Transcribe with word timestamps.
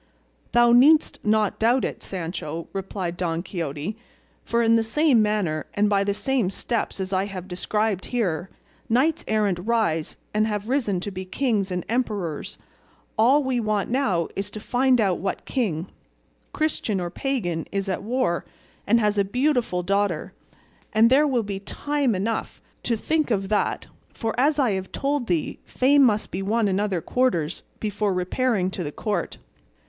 "Thou 0.53 0.71
needst 0.71 1.23
not 1.23 1.59
doubt 1.59 1.85
it, 1.85 2.01
Sancho," 2.01 2.67
replied 2.73 3.15
Don 3.17 3.43
Quixote, 3.43 3.95
"for 4.43 4.63
in 4.63 4.75
the 4.75 4.81
same 4.83 5.21
manner, 5.21 5.67
and 5.75 5.91
by 5.91 6.03
the 6.03 6.15
same 6.15 6.49
steps 6.49 6.99
as 6.99 7.13
I 7.13 7.25
have 7.25 7.47
described 7.47 8.05
here, 8.05 8.49
knights 8.89 9.23
errant 9.27 9.59
rise 9.59 10.17
and 10.33 10.47
have 10.47 10.67
risen 10.69 11.01
to 11.01 11.11
be 11.11 11.23
kings 11.23 11.69
and 11.71 11.85
emperors; 11.87 12.57
all 13.15 13.43
we 13.43 13.59
want 13.59 13.91
now 13.91 14.27
is 14.35 14.49
to 14.49 14.59
find 14.59 14.99
out 14.99 15.19
what 15.19 15.45
king, 15.45 15.85
Christian 16.51 16.99
or 16.99 17.11
pagan, 17.11 17.67
is 17.71 17.87
at 17.87 18.01
war 18.01 18.43
and 18.87 18.99
has 18.99 19.19
a 19.19 19.23
beautiful 19.23 19.83
daughter; 19.83 20.33
but 20.95 21.09
there 21.09 21.27
will 21.27 21.43
be 21.43 21.59
time 21.59 22.15
enough 22.15 22.59
to 22.81 22.97
think 22.97 23.29
of 23.29 23.49
that, 23.49 23.85
for, 24.11 24.33
as 24.39 24.57
I 24.57 24.71
have 24.71 24.91
told 24.91 25.27
thee, 25.27 25.59
fame 25.63 26.01
must 26.01 26.31
be 26.31 26.41
won 26.41 26.67
in 26.67 26.79
other 26.79 27.01
quarters 27.01 27.61
before 27.79 28.15
repairing 28.15 28.71
to 28.71 28.83
the 28.83 28.91
court. 28.91 29.37